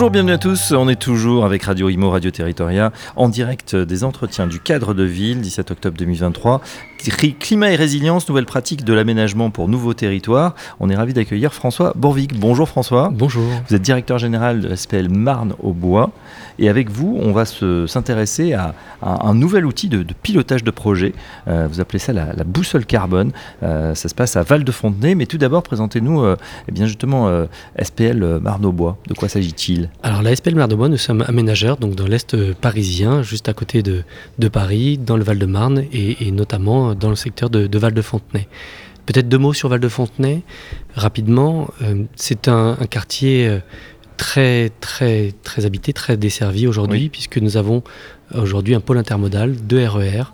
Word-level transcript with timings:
Bonjour, 0.00 0.12
bienvenue 0.12 0.32
à 0.32 0.38
tous. 0.38 0.72
On 0.72 0.88
est 0.88 0.98
toujours 0.98 1.44
avec 1.44 1.64
Radio 1.64 1.90
Imo, 1.90 2.08
Radio 2.08 2.30
Territoria, 2.30 2.90
en 3.16 3.28
direct 3.28 3.76
des 3.76 4.02
entretiens 4.02 4.46
du 4.46 4.58
cadre 4.58 4.94
de 4.94 5.02
ville, 5.02 5.42
17 5.42 5.72
octobre 5.72 5.98
2023. 5.98 6.62
Climat 7.38 7.70
et 7.70 7.76
résilience, 7.76 8.28
nouvelles 8.28 8.46
pratiques 8.46 8.84
de 8.84 8.94
l'aménagement 8.94 9.50
pour 9.50 9.68
nouveaux 9.68 9.94
territoires. 9.94 10.54
On 10.80 10.88
est 10.88 10.96
ravi 10.96 11.12
d'accueillir 11.12 11.52
François 11.52 11.92
Borvic. 11.96 12.38
Bonjour 12.38 12.68
François. 12.68 13.10
Bonjour. 13.12 13.44
Vous 13.68 13.74
êtes 13.74 13.82
directeur 13.82 14.18
général 14.18 14.60
de 14.60 14.74
SPL 14.74 15.10
Marne 15.10 15.54
au 15.62 15.74
Bois. 15.74 16.12
Et 16.58 16.68
avec 16.70 16.90
vous, 16.90 17.18
on 17.20 17.32
va 17.32 17.44
s'intéresser 17.44 18.54
à, 18.54 18.74
un 19.02 19.34
nouvel 19.34 19.66
outil 19.66 19.88
de, 19.88 20.02
pilotage 20.22 20.64
de 20.64 20.70
projet. 20.70 21.14
Euh, 21.48 21.68
vous 21.70 21.80
appelez 21.80 21.98
ça 21.98 22.12
la, 22.14 22.32
boussole 22.44 22.86
carbone. 22.86 23.32
Euh, 23.62 23.94
ça 23.94 24.08
se 24.08 24.14
passe 24.14 24.36
à 24.36 24.42
Val-de-Fontenay. 24.42 25.14
Mais 25.14 25.26
tout 25.26 25.38
d'abord, 25.38 25.62
présentez-nous 25.62 26.22
euh, 26.22 26.36
eh 26.68 26.72
bien 26.72 26.86
justement 26.86 27.30
SPL 27.80 28.40
Marne 28.40 28.64
au 28.64 28.72
Bois. 28.72 28.96
De 29.08 29.14
quoi 29.14 29.28
s'agit-il? 29.28 29.89
Alors 30.02 30.22
la 30.22 30.34
SPL 30.34 30.54
Marne 30.54 30.72
au 30.72 30.76
Bois, 30.76 30.88
nous 30.88 30.96
sommes 30.96 31.22
aménageurs 31.28 31.76
donc 31.76 31.94
dans 31.94 32.06
l'Est 32.06 32.54
parisien, 32.54 33.22
juste 33.22 33.48
à 33.48 33.52
côté 33.52 33.82
de, 33.82 34.02
Paris, 34.48 34.96
dans 34.98 35.16
le 35.16 35.24
Val-de-Marne 35.24 35.84
et, 35.92 36.26
et 36.26 36.30
notamment 36.30 36.94
dans 36.94 37.10
le 37.10 37.16
secteur 37.16 37.50
de, 37.50 37.78
Val-de-Fontenay. 37.78 38.48
Peut-être 39.06 39.28
deux 39.28 39.38
mots 39.38 39.52
sur 39.52 39.68
Val-de-Fontenay, 39.68 40.42
rapidement. 40.94 41.68
Euh, 41.82 42.04
c'est 42.14 42.48
un, 42.48 42.76
quartier 42.88 43.48
euh, 43.48 43.58
très, 44.16 44.70
très, 44.80 45.32
très 45.42 45.66
habité, 45.66 45.92
très 45.92 46.16
desservi 46.16 46.66
aujourd'hui, 46.66 47.08
puisque 47.08 47.38
nous 47.38 47.56
avons 47.56 47.82
aujourd'hui 48.34 48.74
un 48.74 48.80
pôle 48.80 48.98
intermodal, 48.98 49.56
deux 49.56 49.84
RER, 49.84 50.32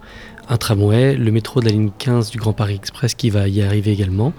un 0.48 0.56
tramway, 0.58 1.16
le 1.16 1.30
métro 1.32 1.60
de 1.60 1.66
la 1.66 1.72
ligne 1.72 1.90
15 1.98 2.30
du 2.30 2.38
Grand 2.38 2.52
Paris 2.52 2.74
Express 2.74 3.14
qui 3.14 3.30
va 3.30 3.48
y 3.48 3.62
arriver 3.62 3.92
également. 3.92 4.32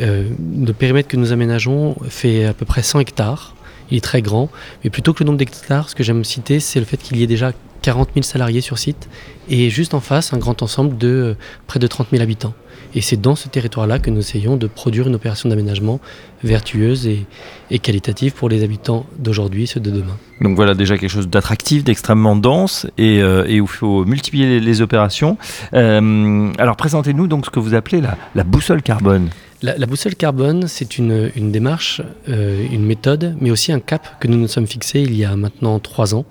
Euh, 0.00 0.28
le 0.56 0.72
périmètre 0.72 1.08
que 1.08 1.16
nous 1.16 1.32
aménageons 1.32 1.96
fait 2.08 2.44
à 2.44 2.54
peu 2.54 2.64
près 2.64 2.82
100 2.82 3.00
hectares. 3.00 3.54
Il 3.90 3.96
est 3.96 4.02
très 4.02 4.22
grand, 4.22 4.50
mais 4.84 4.90
plutôt 4.90 5.12
que 5.12 5.24
le 5.24 5.26
nombre 5.26 5.38
d'hectares, 5.38 5.88
ce 5.88 5.94
que 5.94 6.02
j'aime 6.02 6.24
citer, 6.24 6.60
c'est 6.60 6.80
le 6.80 6.86
fait 6.86 6.98
qu'il 6.98 7.16
y 7.16 7.22
ait 7.22 7.26
déjà 7.26 7.52
40 7.82 8.10
000 8.14 8.22
salariés 8.22 8.60
sur 8.60 8.78
site 8.78 9.08
et 9.48 9.70
juste 9.70 9.94
en 9.94 10.00
face 10.00 10.32
un 10.32 10.38
grand 10.38 10.62
ensemble 10.62 10.98
de 10.98 11.08
euh, 11.08 11.34
près 11.66 11.78
de 11.78 11.86
30 11.86 12.08
000 12.10 12.22
habitants. 12.22 12.54
Et 12.94 13.00
c'est 13.00 13.20
dans 13.20 13.34
ce 13.34 13.48
territoire-là 13.48 13.98
que 13.98 14.10
nous 14.10 14.20
essayons 14.20 14.56
de 14.56 14.66
produire 14.66 15.08
une 15.08 15.14
opération 15.14 15.48
d'aménagement 15.48 16.00
vertueuse 16.42 17.06
et, 17.06 17.78
qualitative 17.78 18.32
pour 18.32 18.48
les 18.48 18.64
habitants 18.64 19.04
d'aujourd'hui 19.18 19.64
et 19.64 19.66
ceux 19.66 19.80
de 19.80 19.90
demain. 19.90 20.16
Donc 20.40 20.56
voilà 20.56 20.74
déjà 20.74 20.96
quelque 20.96 21.10
chose 21.10 21.28
d'attractif, 21.28 21.84
d'extrêmement 21.84 22.34
dense 22.34 22.86
et, 22.96 23.20
euh, 23.22 23.44
où 23.44 23.48
il 23.48 23.66
faut 23.66 24.04
multiplier 24.04 24.58
les, 24.60 24.80
opérations. 24.80 25.36
Euh, 25.74 26.50
alors 26.58 26.76
présentez-nous 26.76 27.26
donc 27.26 27.44
ce 27.46 27.50
que 27.50 27.60
vous 27.60 27.74
appelez 27.74 28.00
la 28.34 28.44
boussole 28.44 28.82
carbone. 28.82 29.28
La, 29.60 29.86
boussole 29.86 30.14
carbone, 30.14 30.68
c'est 30.68 30.98
une, 30.98 31.30
démarche, 31.50 32.00
euh, 32.28 32.64
une 32.70 32.84
méthode, 32.84 33.36
mais 33.40 33.50
aussi 33.50 33.72
un 33.72 33.80
cap 33.80 34.20
que 34.20 34.28
nous 34.28 34.38
nous 34.38 34.46
sommes 34.46 34.68
fixés 34.68 35.00
il 35.00 35.16
y 35.16 35.24
a 35.24 35.34
maintenant 35.34 35.80
trois 35.80 36.14
ans, 36.14 36.26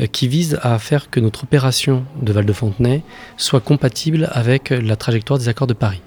euh, 0.00 0.06
qui 0.06 0.26
vise 0.26 0.58
à 0.62 0.78
faire 0.78 1.10
que 1.10 1.20
notre 1.20 1.44
opération 1.44 2.04
de 2.22 2.32
Val-de-Fontenay 2.32 3.02
soit 3.36 3.60
compatible 3.60 4.26
avec 4.32 4.70
la 4.70 4.96
trajectoire 4.96 5.38
des 5.38 5.48
accords 5.48 5.66
de 5.66 5.74
Paris. 5.74 6.00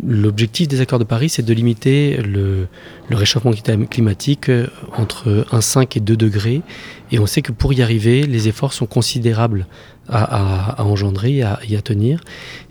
L'objectif 0.00 0.68
des 0.68 0.80
accords 0.80 0.98
de 0.98 1.04
Paris, 1.04 1.28
c'est 1.28 1.42
de 1.42 1.52
limiter 1.52 2.16
le, 2.16 2.66
réchauffement 3.10 3.52
climatique 3.52 4.48
euh, 4.48 4.66
entre 4.96 5.44
1,5 5.52 5.98
et 5.98 6.00
2 6.00 6.16
degrés. 6.16 6.62
Et 7.10 7.18
on 7.18 7.26
sait 7.26 7.42
que 7.42 7.52
pour 7.52 7.74
y 7.74 7.82
arriver, 7.82 8.22
les 8.22 8.48
efforts 8.48 8.72
sont 8.72 8.86
considérables 8.86 9.66
à, 10.08 10.82
engendrer 10.82 11.36
et 11.36 11.42
à, 11.76 11.82
tenir. 11.82 12.22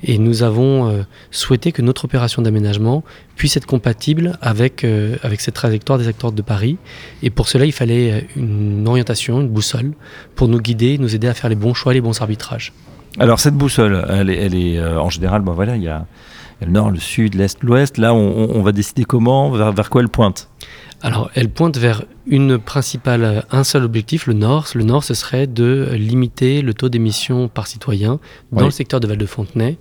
Et 0.04 0.18
nous 0.18 0.42
avons 0.42 0.90
euh, 0.90 1.04
souhaité 1.30 1.72
que 1.72 1.84
notre 1.84 2.06
opération 2.06 2.42
d'aménagement 2.42 3.04
puisse 3.36 3.56
être 3.56 3.68
compatible 3.68 4.38
avec, 4.42 4.84
euh, 4.84 5.16
avec 5.22 5.42
cette 5.42 5.54
trajectoire 5.54 6.00
des 6.00 6.08
acteurs 6.08 6.32
de 6.32 6.42
Paris. 6.42 6.78
Et 7.22 7.30
pour 7.30 7.48
cela, 7.48 7.66
il 7.66 7.72
fallait 7.72 8.26
une 8.36 8.88
orientation, 8.88 9.42
une 9.42 9.48
boussole, 9.48 9.92
pour 10.34 10.48
nous 10.48 10.60
guider, 10.60 10.98
nous 10.98 11.14
aider 11.14 11.28
à 11.28 11.36
faire 11.36 11.52
les 11.52 11.56
bons 11.56 11.76
choix, 11.76 11.94
les 11.94 12.02
bons 12.02 12.20
arbitrages. 12.20 12.74
Alors 13.20 13.40
cette 13.40 13.56
boussole, 13.56 14.06
elle 14.10 14.56
est, 14.56 14.84
en 14.84 15.10
général, 15.10 15.42
bon 15.42 15.54
voilà, 15.54 15.76
il 15.76 15.84
y 15.84 15.90
a, 15.90 16.08
le 16.62 16.72
nord, 16.72 16.92
le 16.92 17.00
sud, 17.00 17.36
l'est, 17.36 17.62
l'ouest. 17.64 17.98
Là, 17.98 18.14
on, 18.14 18.50
on, 18.56 18.62
va 18.62 18.72
décider 18.72 19.04
comment, 19.04 19.52
vers, 19.52 19.72
vers 19.72 19.90
quoi 19.90 20.02
elle 20.02 20.10
pointe? 20.10 20.50
Alors, 21.04 21.32
elle 21.34 21.50
pointe 21.50 21.78
vers 21.78 22.04
une 22.28 22.60
principale, 22.60 23.44
un 23.50 23.64
seul 23.64 23.84
objectif, 23.84 24.28
le 24.28 24.34
nord. 24.34 24.68
Le 24.76 24.84
nord, 24.84 25.04
ce 25.04 25.16
serait 25.16 25.48
de 25.48 25.90
limiter 25.94 26.62
le 26.62 26.76
taux 26.76 26.90
d'émission 26.90 27.48
par 27.48 27.66
citoyen 27.66 28.20
dans 28.52 28.66
le 28.66 28.72
secteur 28.72 29.00
de 29.00 29.08
Val-de-Fontenay, 29.08 29.78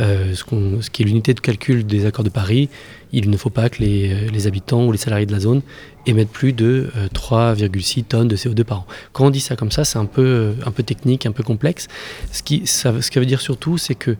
euh, 0.00 0.32
ce, 0.34 0.90
qui 0.90 1.02
est 1.02 1.06
l'unité 1.06 1.34
de 1.34 1.40
calcul 1.40 1.84
des 1.84 2.06
accords 2.06 2.24
de 2.24 2.30
Paris. 2.30 2.68
Il 3.10 3.30
ne 3.30 3.36
faut 3.36 3.50
pas 3.50 3.68
que 3.68 3.82
les, 3.82 4.46
habitants 4.46 4.86
ou 4.86 4.92
les 4.92 4.98
salariés 4.98 5.26
de 5.26 5.32
la 5.32 5.40
zone 5.40 5.62
émettent 6.06 6.30
plus 6.30 6.52
de 6.52 6.88
3,6 7.12 7.98
euh, 7.98 8.02
tonnes 8.08 8.28
de 8.28 8.36
CO2 8.36 8.62
par 8.62 8.78
an. 8.80 8.86
Quand 9.12 9.26
on 9.26 9.30
dit 9.30 9.40
ça 9.40 9.56
comme 9.56 9.72
ça, 9.72 9.84
c'est 9.84 9.98
un 9.98 10.06
peu, 10.06 10.54
un 10.64 10.70
peu 10.70 10.84
technique, 10.84 11.26
un 11.26 11.32
peu 11.32 11.42
complexe. 11.42 11.88
Ce 12.30 12.44
qui, 12.44 12.64
ça, 12.68 13.02
ce 13.02 13.18
veut 13.18 13.26
dire 13.26 13.40
surtout, 13.40 13.76
c'est 13.76 13.96
que 13.96 14.16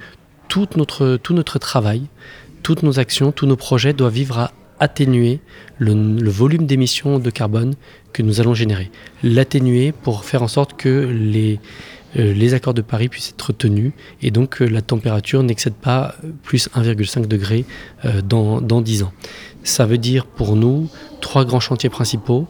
tout 0.51 0.67
notre, 0.75 1.59
travail, 1.59 2.03
toutes 2.65 2.83
nos 2.83 2.99
actions, 2.99 3.31
tous 3.31 3.47
nos 3.47 3.57
projets 3.57 3.93
doivent 3.93 4.13
vivre 4.13 4.39
à 4.39 4.53
atténuer 4.81 5.39
le, 5.79 6.29
volume 6.29 6.67
d'émissions 6.67 7.21
de 7.21 7.31
carbone 7.31 7.75
que 8.13 8.23
nous 8.23 8.41
allons 8.41 8.53
générer. 8.53 8.91
L'atténuer 9.23 9.93
pour 9.93 10.25
faire 10.25 10.43
en 10.43 10.49
sorte 10.49 10.77
que 10.77 11.09
les, 11.09 11.61
euh, 12.19 12.53
accords 12.53 12.75
de 12.75 12.83
Paris 12.83 13.09
puissent 13.09 13.31
être 13.31 13.53
tenus 13.53 13.93
et 14.23 14.33
donc 14.33 14.57
que 14.57 14.65
la 14.65 14.83
température 14.83 15.41
n'excède 15.45 15.75
pas 15.75 16.17
plus 16.43 16.69
1,5 16.75 17.27
degré 17.27 17.65
euh, 18.05 18.21
dans, 18.21 18.61
dans 18.61 18.81
10 18.81 19.05
ans. 19.05 19.13
Ça 19.63 19.87
veut 19.87 19.99
dire 19.99 20.27
pour 20.27 20.57
nous 20.57 20.89
trois 21.21 21.45
grands 21.45 21.61
chantiers 21.61 21.91
principaux. 21.91 22.49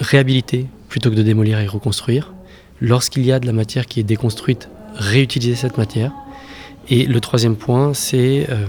Réhabiliter 0.00 0.66
plutôt 0.88 1.10
que 1.10 1.14
de 1.14 1.22
démolir 1.22 1.60
et 1.60 1.68
reconstruire. 1.68 2.34
Lorsqu'il 2.80 3.24
y 3.24 3.30
a 3.30 3.38
de 3.38 3.46
la 3.46 3.52
matière 3.52 3.86
qui 3.86 4.00
est 4.00 4.02
déconstruite, 4.02 4.68
réutiliser 4.96 5.54
cette 5.54 5.78
matière. 5.78 6.12
Et 6.92 7.06
le 7.06 7.20
troisième 7.22 7.56
point, 7.56 7.94
c'est 7.94 8.46
euh, 8.50 8.66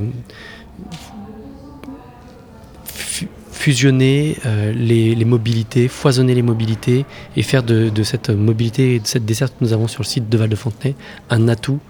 fusionner 3.51 4.37
euh, 4.45 4.71
les, 4.71 5.25
mobilités, 5.25 5.89
foisonner 5.89 6.33
les 6.33 6.41
mobilités 6.41 7.05
et 7.35 7.43
faire 7.43 7.63
de, 7.63 7.89
de 7.89 8.03
cette 8.03 8.29
mobilité 8.29 8.95
et 8.95 8.99
de 9.01 9.07
cette 9.07 9.25
desserte 9.25 9.55
que 9.59 9.65
nous 9.65 9.73
avons 9.73 9.89
sur 9.89 10.03
le 10.03 10.07
site 10.07 10.29
de 10.29 10.37
Val-de-Fontenay 10.37 10.95
un 11.29 11.49
atout 11.49 11.81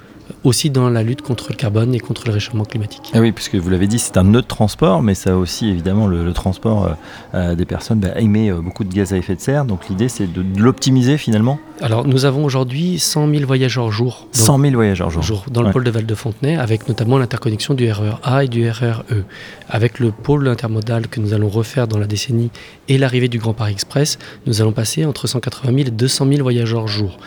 aussi 0.44 0.70
dans 0.70 0.90
la 0.90 1.04
lutte 1.04 1.22
contre 1.22 1.48
le 1.50 1.56
carbone 1.56 1.94
et 1.96 2.00
contre 2.00 2.24
le 2.28 2.34
réchauffement 2.34 2.66
climatique. 2.66 3.12
Ah 3.14 3.20
oui, 3.20 3.32
puisque 3.32 3.56
vous 3.56 3.70
l'avez 3.70 3.88
dit, 3.88 4.00
c'est 4.00 4.18
un 4.18 4.24
nœud 4.24 4.42
de 4.42 4.48
transport, 4.48 5.02
mais 5.02 5.16
ça 5.16 5.38
aussi 5.38 5.70
évidemment 5.70 6.08
le, 6.08 6.34
transport 6.34 6.86
euh, 6.86 6.94
euh, 7.36 7.56
des 7.56 7.66
personnes 7.66 8.00
bah, 8.00 8.20
émet 8.20 8.52
euh, 8.52 8.62
beaucoup 8.62 8.84
de 8.84 8.94
gaz 8.94 9.14
à 9.14 9.18
effet 9.18 9.36
de 9.36 9.42
serre. 9.42 9.66
Donc 9.66 9.88
l'idée 9.90 10.10
c'est 10.10 10.32
de, 10.32 10.44
l'optimiser 10.60 11.18
finalement. 11.18 11.60
Alors 11.82 12.08
nous 12.08 12.26
avons 12.26 12.46
aujourd'hui 12.46 13.00
100 13.00 13.30
000 13.30 13.46
voyageurs 13.46 13.92
jour. 13.92 14.28
100 14.32 14.60
000 14.60 14.74
voyageurs 14.74 15.10
jour. 15.10 15.22
jour 15.22 15.46
dans 15.52 15.62
le 15.62 15.72
pôle 15.72 15.84
de 15.84 15.92
Val-de-Fontenay, 15.92 16.58
avec 16.58 16.88
notamment 16.88 17.18
l'interconnexion 17.18 17.74
du 17.74 17.92
RER 17.92 18.04
e 18.04 18.14
A 18.24 18.44
et 18.44 18.48
du 18.48 18.70
RER 18.70 19.04
E. 19.12 19.24
Avec 19.70 20.00
le 20.00 20.12
pôle 20.12 20.48
intermodal 20.48 21.08
que 21.08 21.20
nous 21.20 21.34
allons 21.34 21.50
refaire 21.50 21.88
dans 21.88 21.98
la 21.98 22.08
décennie 22.08 22.52
et 22.88 22.98
l'arrivée 22.98 23.28
du 23.28 23.40
Grand 23.40 23.54
Paris 23.54 23.74
Express, 23.74 24.18
nous 24.46 24.62
allons 24.62 24.72
passer 24.72 25.06
entre 25.06 25.28
180 25.28 25.72
000 25.74 25.88
et 25.88 25.92
200 25.92 26.28
000 26.28 26.42
voyageurs 26.42 26.88
jour 26.88 27.18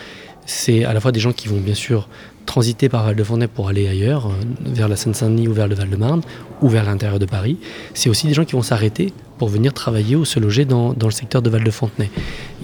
c'est 0.47 0.85
à 0.85 0.95
la 0.95 1.01
fois 1.01 1.13
des 1.13 1.21
gens 1.21 1.33
qui 1.33 1.49
vont 1.49 1.59
bien 1.59 1.75
sûr 1.75 2.09
transiter 2.47 2.89
par 2.89 3.05
Val-de-Fontenay 3.05 3.49
pour 3.49 3.69
aller 3.69 3.89
ailleurs, 3.89 4.29
euh, 4.29 4.31
vers 4.61 4.89
la 4.89 4.97
Seine-Saint-Denis 4.97 5.49
ou 5.49 5.53
vers 5.53 5.67
le 5.67 5.75
Val-de-Marne, 5.75 6.23
ou 6.63 6.69
vers 6.69 6.85
l'intérieur 6.85 7.19
de 7.19 7.27
Paris. 7.27 7.59
C'est 7.93 8.09
aussi 8.09 8.29
des 8.29 8.35
gens 8.35 8.45
qui 8.45 8.53
vont 8.53 8.63
s'arrêter 8.63 9.13
pour 9.37 9.49
venir 9.49 9.75
travailler 9.75 10.17
ou 10.17 10.25
se 10.25 10.39
loger 10.39 10.65
dans, 10.65 10.95
le 10.99 11.11
secteur 11.11 11.43
de 11.43 11.51
Val-de-Fontenay. 11.51 12.11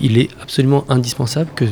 Il 0.01 0.17
est 0.17 0.31
absolument 0.41 0.85
indispensable 0.89 1.51
que 1.55 1.65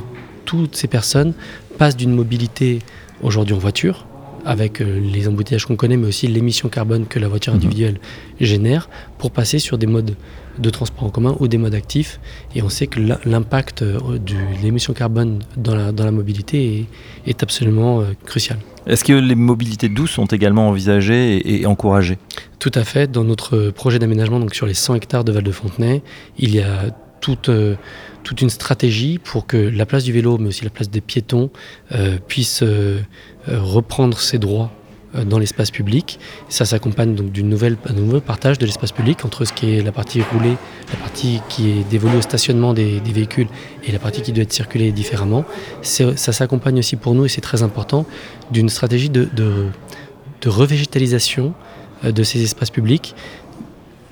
toutes 0.45 0.77
ces 0.77 0.89
personnes 0.89 1.33
passent 1.79 1.97
d'une 1.97 2.12
mobilité 2.12 2.81
aujourd'hui 3.23 3.55
en 3.55 3.59
voiture, 3.59 4.07
avec 4.45 4.81
euh, 4.81 5.01
les 5.01 5.29
embouteillages 5.29 5.67
qu'on 5.67 5.77
connaît, 5.77 5.97
mais 5.97 6.09
aussi 6.09 6.27
l'émission 6.27 6.69
carbone 6.69 7.07
que 7.07 7.19
la 7.19 7.29
voiture 7.29 7.53
mhm. 7.53 7.59
individuelle 7.59 8.01
génère, 8.41 8.89
pour 9.19 9.31
passer 9.31 9.59
sur 9.59 9.79
des 9.79 9.87
modes 9.87 10.15
de 10.59 10.71
transport 10.71 11.05
en 11.05 11.11
commun 11.11 11.37
ou 11.41 11.49
des 11.49 11.59
modes 11.59 11.75
actifs. 11.75 12.21
Et 12.55 12.63
on 12.63 12.69
sait 12.69 12.87
que 12.87 13.01
l'impact 13.25 13.83
euh, 13.83 14.19
de 14.19 14.35
l'émission 14.63 14.93
carbone 14.93 15.41
dans 15.57 15.75
la, 15.75 15.93
dans 15.93 16.05
la 16.05 16.13
mobilité 16.13 16.87
est, 17.27 17.43
absolument 17.43 18.01
euh, 18.01 18.05
crucial. 18.25 18.59
Est-ce 18.87 19.05
que 19.05 19.13
les 19.13 19.35
mobilités 19.35 19.89
douces 19.89 20.13
sont 20.13 20.27
également 20.27 20.69
envisagées 20.69 21.61
et, 21.61 21.67
encouragées? 21.67 22.19
Tout 22.59 22.73
à 22.75 22.85
fait. 22.85 23.11
Dans 23.11 23.25
notre 23.25 23.71
projet 23.71 23.99
d'aménagement 23.99 24.41
donc 24.41 24.55
sur 24.55 24.67
les 24.67 24.75
100 24.75 24.97
hectares 24.97 25.25
de 25.25 25.33
Val-de-Fontenay, 25.33 26.03
il 26.39 26.55
y 26.55 26.61
a 26.61 26.87
toute, 27.21 27.51
toute 28.25 28.41
une 28.41 28.51
stratégie 28.51 29.19
pour 29.19 29.47
que 29.47 29.57
la 29.57 29.87
place 29.87 30.05
du 30.05 30.13
vélo, 30.13 30.39
mais 30.39 30.49
aussi 30.49 30.65
la 30.65 30.71
place 30.71 30.91
des 30.91 31.01
piétons, 31.01 31.51
puisse 32.29 32.65
reprendre 33.47 34.19
ses 34.19 34.39
droits 34.39 34.71
dans 35.15 35.39
l'espace 35.39 35.71
public. 35.71 36.19
Ça 36.49 36.65
s'accompagne 36.65 37.15
donc 37.15 37.33
d'un 37.33 37.43
nouveau 37.43 38.21
partage 38.21 38.59
de 38.59 38.67
l'espace 38.67 38.93
public 38.93 39.25
entre 39.25 39.45
ce 39.45 39.53
qui 39.53 39.75
est 39.75 39.83
la 39.83 39.93
partie 39.93 40.23
roulée, 40.23 40.57
la 40.93 40.99
partie 40.99 41.41
qui 41.49 41.71
est 41.71 41.91
dévolue 41.91 42.17
au 42.17 42.23
stationnement 42.23 42.75
des, 42.75 43.01
véhicules 43.01 43.49
et 43.85 43.93
la 43.93 43.99
partie 43.99 44.23
qui 44.23 44.33
doit 44.33 44.43
être 44.43 44.53
circulée 44.53 44.93
différemment. 44.93 45.45
Ça 45.83 46.15
s'accompagne 46.15 46.79
aussi 46.79 46.97
pour 46.97 47.15
nous, 47.15 47.25
et 47.25 47.29
c'est 47.29 47.41
très 47.41 47.63
important, 47.63 48.07
d'une 48.51 48.69
stratégie 48.69 49.11
de 49.11 49.29
revégétalisation 50.47 51.55
de 52.05 52.23
ces 52.23 52.43
espaces 52.43 52.71
publics 52.71 53.15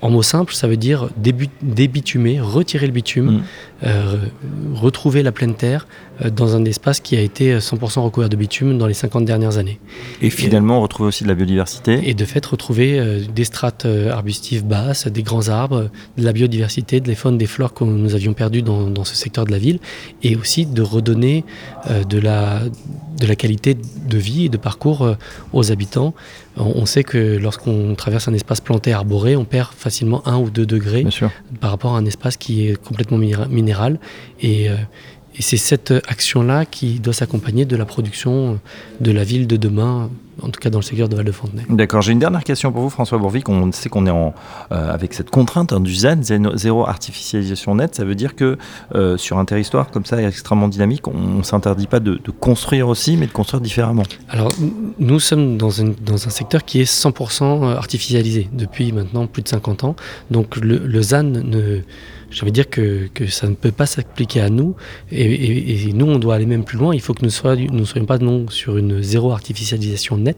en 0.01 0.09
mots 0.09 0.23
simples, 0.23 0.53
ça 0.53 0.67
veut 0.67 0.77
dire 0.77 1.09
débitumer, 1.61 2.39
retirer 2.39 2.87
le 2.87 2.93
bitume, 2.93 3.31
mm. 3.31 3.43
euh, 3.83 4.17
retrouver 4.73 5.23
la 5.23 5.31
pleine 5.31 5.55
terre 5.55 5.87
euh, 6.23 6.29
dans 6.29 6.55
un 6.55 6.63
espace 6.65 6.99
qui 6.99 7.17
a 7.17 7.21
été 7.21 7.57
100% 7.57 7.99
recouvert 7.99 8.29
de 8.29 8.35
bitume 8.37 8.77
dans 8.77 8.87
les 8.87 8.93
50 8.93 9.25
dernières 9.25 9.57
années. 9.57 9.79
Et 10.21 10.29
finalement, 10.29 10.81
retrouver 10.81 11.09
aussi 11.09 11.23
de 11.23 11.29
la 11.29 11.35
biodiversité 11.35 12.09
Et 12.09 12.13
de 12.13 12.25
fait, 12.25 12.45
retrouver 12.45 12.99
euh, 12.99 13.19
des 13.33 13.43
strates 13.43 13.85
arbustives 14.09 14.65
basses, 14.65 15.07
des 15.07 15.23
grands 15.23 15.49
arbres, 15.49 15.89
de 16.17 16.23
la 16.23 16.31
biodiversité, 16.31 17.01
de 17.01 17.07
les 17.07 17.15
faunes, 17.15 17.37
des 17.37 17.47
flores 17.47 17.73
que 17.73 17.83
nous 17.83 18.15
avions 18.15 18.33
perdues 18.33 18.61
dans, 18.61 18.89
dans, 18.89 19.03
ce 19.03 19.15
secteur 19.15 19.45
de 19.45 19.51
la 19.51 19.59
ville, 19.59 19.79
et 20.23 20.35
aussi 20.35 20.65
de 20.65 20.81
redonner 20.81 21.43
de 22.07 22.19
la 22.19 22.61
de 23.19 23.27
la 23.27 23.35
qualité 23.35 23.75
de 23.75 24.17
vie 24.17 24.45
et 24.45 24.49
de 24.49 24.57
parcours 24.57 25.03
euh, 25.03 25.15
aux 25.53 25.71
habitants. 25.71 26.13
On 26.57 26.85
sait 26.85 27.03
que 27.03 27.37
lorsqu'on 27.37 27.95
traverse 27.95 28.27
un 28.27 28.33
espace 28.33 28.59
planté 28.59 28.91
arboré, 28.91 29.35
on 29.35 29.45
perd 29.45 29.73
facilement 29.73 30.27
un 30.27 30.37
ou 30.37 30.49
deux 30.49 30.65
degrés 30.65 31.05
par 31.59 31.71
rapport 31.71 31.95
à 31.95 31.99
un 31.99 32.05
espace 32.05 32.35
qui 32.35 32.67
est 32.67 32.75
complètement 32.81 33.17
minéral. 33.17 33.99
Et, 34.41 34.69
euh, 34.69 34.75
et 35.37 35.41
c'est 35.41 35.57
cette 35.57 35.93
action-là 36.07 36.65
qui 36.65 36.99
doit 36.99 37.13
s'accompagner 37.13 37.65
de 37.65 37.75
la 37.75 37.85
production 37.85 38.59
de 38.99 39.11
la 39.11 39.23
ville 39.23 39.47
de 39.47 39.55
demain 39.55 40.09
en 40.41 40.49
tout 40.49 40.59
cas 40.59 40.69
dans 40.69 40.79
le 40.79 40.83
secteur 40.83 41.09
de 41.09 41.15
Val-de-Fontenay. 41.15 41.63
D'accord, 41.69 42.01
j'ai 42.01 42.11
une 42.11 42.19
dernière 42.19 42.43
question 42.43 42.71
pour 42.71 42.81
vous, 42.81 42.89
François 42.89 43.17
Bourvic. 43.17 43.49
On 43.49 43.71
sait 43.71 43.89
qu'on 43.89 44.05
est 44.05 44.11
en, 44.11 44.33
euh, 44.71 44.93
avec 44.93 45.13
cette 45.13 45.29
contrainte 45.29 45.73
hein, 45.73 45.79
du 45.79 45.93
ZAN, 45.93 46.21
zéro 46.21 46.87
artificialisation 46.87 47.75
nette. 47.75 47.95
Ça 47.95 48.05
veut 48.05 48.15
dire 48.15 48.35
que 48.35 48.57
euh, 48.95 49.17
sur 49.17 49.37
un 49.37 49.45
territoire 49.45 49.91
comme 49.91 50.05
ça, 50.05 50.21
extrêmement 50.21 50.67
dynamique, 50.67 51.07
on 51.07 51.37
ne 51.37 51.43
s'interdit 51.43 51.87
pas 51.87 51.99
de, 51.99 52.19
construire 52.39 52.87
aussi, 52.87 53.17
mais 53.17 53.27
de 53.27 53.31
construire 53.31 53.61
différemment. 53.61 54.03
Alors, 54.29 54.51
nous 54.99 55.19
sommes 55.19 55.57
dans, 55.57 55.69
dans 56.01 56.27
un 56.27 56.29
secteur 56.29 56.63
qui 56.63 56.79
est 56.81 56.91
100% 56.91 57.75
artificialisé 57.75 58.49
depuis 58.53 58.91
maintenant 58.91 59.27
plus 59.27 59.41
de 59.41 59.47
50 59.47 59.83
ans. 59.83 59.95
Donc, 60.31 60.55
le, 60.57 60.77
le 60.77 61.01
ZAN 61.01 61.23
ne 61.23 61.81
dire 62.51 62.69
que, 62.69 63.07
que, 63.13 63.27
ça 63.27 63.47
ne 63.47 63.55
peut 63.55 63.71
pas 63.71 63.85
s'appliquer 63.85 64.41
à 64.41 64.49
nous. 64.49 64.75
Et, 65.11 65.91
nous, 65.93 66.05
on 66.05 66.19
doit 66.19 66.35
aller 66.35 66.45
même 66.45 66.63
plus 66.63 66.77
loin. 66.77 66.93
Il 66.93 67.01
faut 67.01 67.13
que 67.13 67.25
nous 67.25 67.31
ne 67.31 67.71
nous 67.71 67.85
soyons 67.85 68.05
pas 68.05 68.17
non 68.17 68.47
sur 68.49 68.77
une 68.77 69.01
zéro 69.01 69.31
artificialisation 69.31 70.17
nette, 70.17 70.28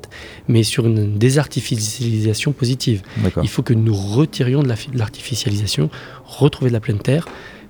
mais 0.47 0.63
sur 0.63 0.85
une 0.85 1.17
désartificialisation 1.17 2.51
positive. 2.51 3.01
Il 3.41 3.49
faut 3.49 3.63
que 3.63 3.73
nous 3.73 3.93
retirions 3.93 4.63
de 4.63 4.73
l'artificialisation, 4.93 5.89
retrouver 6.25 6.69
de 6.69 6.73
la 6.73 6.79
pleine 6.79 6.99
terre, 6.99 7.27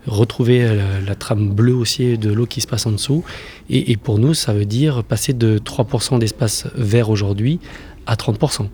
retrouver 0.08 0.68
la, 1.06 1.16
trame 1.16 1.50
bleue 1.50 1.76
aussi 1.76 2.18
de 2.18 2.32
l'eau 2.32 2.46
qui 2.46 2.62
se 2.62 2.68
passe 2.68 2.86
en 2.86 2.92
dessous. 2.92 3.24
Et, 3.70 3.98
pour 3.98 4.20
nous, 4.20 4.34
ça 4.34 4.54
veut 4.54 4.66
dire 4.66 5.04
passer 5.04 5.34
de 5.34 5.60
3% 5.60 6.20
d'espace 6.20 6.68
vert 6.76 7.10
aujourd'hui 7.10 7.60
à 8.06 8.16
30%. 8.16 8.68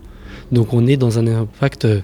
Donc 0.52 0.72
on 0.72 0.86
est 0.86 0.96
dans 0.96 1.18
un 1.18 1.26
impact 1.26 1.84
euh, 1.84 2.00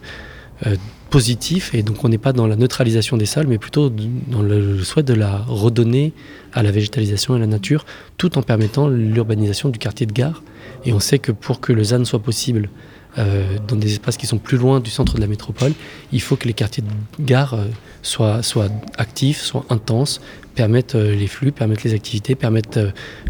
positif 1.14 1.72
et 1.75 1.84
donc 1.84 2.05
on 2.05 2.08
n'est 2.08 2.19
pas 2.19 2.32
dans 2.32 2.49
la 2.49 2.56
neutralisation 2.56 3.16
des 3.16 3.25
sols 3.25 3.46
mais 3.46 3.58
plutôt 3.58 3.88
dans 3.88 4.43
le 4.43 4.82
souhait 4.82 5.05
de 5.05 5.14
la 5.14 5.44
redonner 5.46 6.12
à 6.52 6.64
la 6.64 6.72
végétalisation 6.72 7.34
et 7.34 7.37
à 7.37 7.40
la 7.40 7.46
nature 7.46 7.87
tout 8.19 8.37
en 8.37 8.43
permettant 8.43 8.88
l'urbanisation 8.88 9.69
du 9.69 9.78
quartier 9.78 10.06
de 10.06 10.12
gare 10.12 10.43
et 10.84 10.93
on 10.93 10.99
sait 10.99 11.20
que 11.20 11.31
pour 11.31 11.61
que 11.61 11.72
le 11.72 11.84
ZAN 11.84 12.05
soit 12.05 12.19
possible 12.19 12.69
euh, 13.16 13.44
dans 13.69 13.76
des 13.76 13.93
espaces 13.93 14.16
qui 14.16 14.26
sont 14.26 14.38
plus 14.38 14.58
loin 14.58 14.81
du 14.81 14.90
centre 14.90 15.14
de 15.14 15.20
la 15.20 15.28
métropole, 15.28 15.72
il 16.11 16.20
faut 16.20 16.34
que 16.34 16.49
les 16.49 16.52
quartiers 16.52 16.82
de 16.82 17.25
gare 17.25 17.55
euh, 17.55 17.66
soient, 18.02 18.43
soient, 18.43 18.66
actifs, 18.99 19.40
soient 19.40 19.64
intenses, 19.70 20.20
permettent 20.56 20.96
euh, 20.96 21.14
les 21.14 21.28
flux, 21.28 21.52
permettent 21.52 21.84
les 21.84 21.94
activités, 21.94 22.34
permettent 22.34 22.81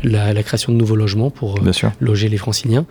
la, 0.02 0.32
la, 0.32 0.42
création 0.42 0.72
de 0.72 0.78
nouveaux 0.78 0.96
logements 0.96 1.28
pour 1.28 1.58
loger 2.00 2.30
les 2.30 2.38
franciliens. 2.38 2.86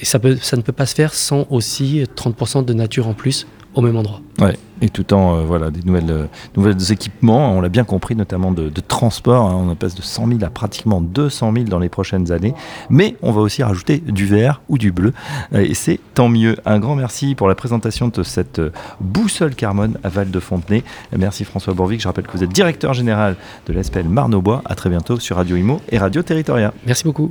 Et 0.00 0.06
ça, 0.06 0.18
peut, 0.18 0.38
ça 0.40 0.56
ne 0.56 0.62
peut 0.62 0.72
pas 0.72 0.86
se 0.86 0.94
faire 0.94 1.12
sans 1.12 1.46
aussi 1.50 2.04
30% 2.16 2.64
de 2.64 2.72
nature 2.72 3.06
en 3.06 3.12
plus 3.12 3.46
au 3.74 3.82
même 3.82 3.96
endroit. 3.96 4.22
Ouais, 4.40 4.56
et 4.82 4.88
tout 4.88 5.12
en 5.12 5.36
euh, 5.36 5.42
voilà, 5.42 5.70
des 5.70 5.82
nouvelles, 5.82 6.10
euh, 6.10 6.26
nouvelles 6.56 6.92
équipements, 6.92 7.52
on 7.56 7.60
l'a 7.60 7.68
bien 7.68 7.84
compris, 7.84 8.16
notamment 8.16 8.50
de, 8.50 8.70
transport. 8.80 9.50
Hein. 9.50 9.66
on 9.68 9.74
passe 9.74 9.94
de 9.94 10.02
100 10.02 10.26
000 10.26 10.38
à 10.42 10.50
pratiquement 10.50 11.00
200 11.00 11.52
000 11.52 11.64
dans 11.66 11.78
les 11.78 11.88
prochaines 11.88 12.32
années. 12.32 12.54
Mais 12.88 13.16
on 13.22 13.32
va 13.32 13.40
aussi 13.40 13.62
rajouter 13.62 13.98
du 13.98 14.26
vert 14.26 14.62
ou 14.68 14.78
du 14.78 14.92
bleu. 14.92 15.12
Euh, 15.52 15.60
et 15.60 15.74
c'est 15.74 16.00
tant 16.14 16.28
mieux. 16.28 16.56
Un 16.64 16.78
grand 16.78 16.96
merci 16.96 17.34
pour 17.34 17.48
la 17.48 17.54
présentation 17.54 18.08
de 18.08 18.22
cette 18.22 18.60
boussole 19.00 19.54
carbone 19.54 19.98
à 20.02 20.08
Val-de-Fontenay. 20.08 20.82
Merci 21.16 21.44
François 21.44 21.74
Bourvic. 21.74 22.00
Je 22.00 22.08
rappelle 22.08 22.26
que 22.26 22.32
vous 22.32 22.44
êtes 22.44 22.50
directeur 22.50 22.94
général 22.94 23.36
de 23.66 23.72
l'ESPEL 23.72 24.08
Marne-au-Bois. 24.08 24.62
À 24.64 24.74
très 24.74 24.90
bientôt 24.90 25.18
sur 25.18 25.36
Radio 25.36 25.56
Imo 25.56 25.80
et 25.90 25.98
Radio 25.98 26.22
Territoria. 26.22 26.72
Merci 26.86 27.04
beaucoup. 27.04 27.30